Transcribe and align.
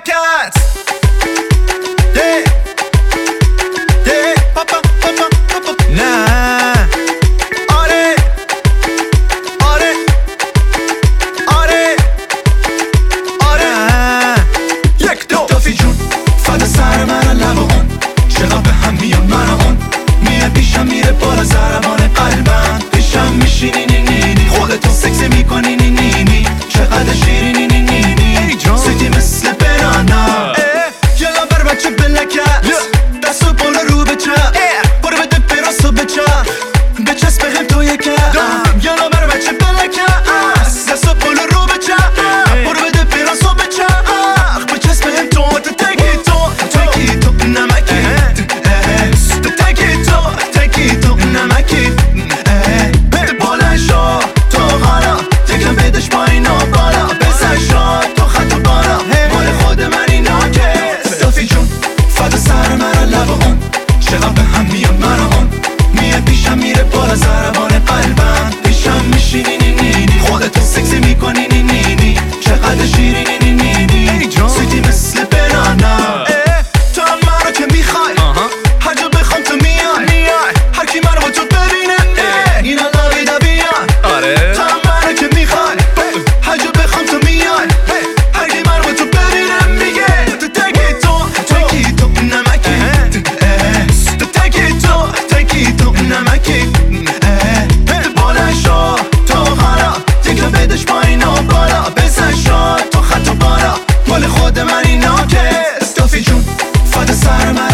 cats. 0.00 0.56
Yeah. 2.14 2.62
فدا 16.52 16.66
سر 16.66 17.04
من 17.04 17.36
لب 17.36 17.58
اون 17.58 18.62
به 18.62 18.70
هم 18.72 18.94
من 19.28 19.50
اون 19.50 19.78
میره 20.22 20.48
پیشم 20.48 20.86
میره 20.86 21.12
بالا 21.12 21.44
زربان 21.44 22.08
قلبم 22.08 22.78
پیشم 22.92 23.32
میشینی 23.32 23.86
نی 23.86 24.34
نی 24.34 24.48
خودتو 24.48 24.90
سکس 24.90 25.20
می‌کنی 25.20 25.81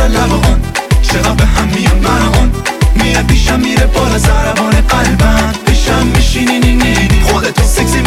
لب 0.08 0.32
اون 0.32 0.60
چقدر 1.02 1.32
به 1.32 1.44
هم 1.46 1.68
میون 1.68 1.98
من 1.98 2.22
اون 2.22 2.50
میاد 2.94 3.26
پیشم 3.26 3.60
میره 3.60 3.86
بالا 3.86 4.18
زربان 4.18 4.80
قلبم. 4.80 5.52
پیشم 5.66 6.06
میشینی 6.06 6.58
نی 6.58 6.74
نی 6.76 7.08
خودتو 7.22 7.62
سکسی 7.62 7.97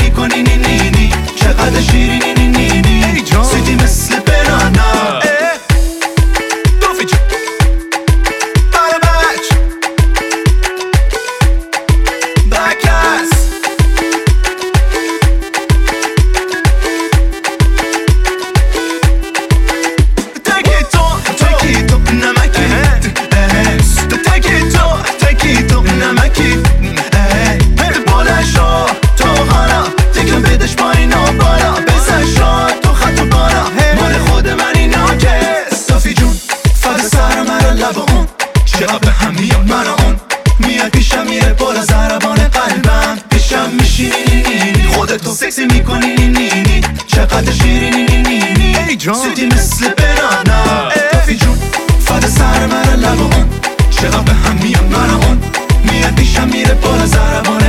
میاد 39.51 39.71
من 39.71 39.87
و 39.87 40.03
اون. 40.03 40.15
میاد 40.59 40.89
پیشم 40.89 41.27
میره 41.27 41.53
بالا 41.53 41.85
زربان 41.85 42.37
قلبم. 42.37 43.17
پیشم 43.29 43.69
میشینی 43.79 44.83
خودتو 44.95 45.31
سکسی 45.31 45.65
می‌کنی 45.65 46.15
نینی 46.15 46.81
چقدر 47.07 47.51
شیرینی 47.51 48.17
نینی 48.17 48.97
سیدی 49.23 49.45
مثل 49.45 49.89
بنانا 49.89 50.89
افی 51.13 51.35
جون 51.35 51.57
فد 51.99 52.25
سر 52.27 52.65
من 52.65 52.95
لب 52.95 53.21
اون 53.21 53.49
چقدر 53.89 54.19
به 54.19 54.33
هم 54.33 54.55
میاد 54.63 54.83
من 54.83 55.09
و 55.09 55.25
اون. 55.25 55.41
میاد 55.83 56.15
پیشم 56.15 56.47
میره 56.47 56.73
بالا 56.73 57.05
زربان 57.05 57.60